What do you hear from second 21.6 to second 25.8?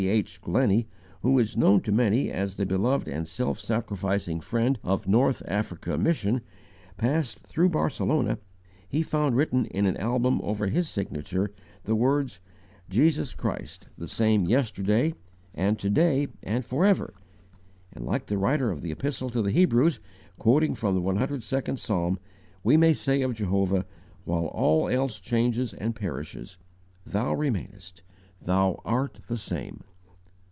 Psalm, we may say of Jehovah, while all else changes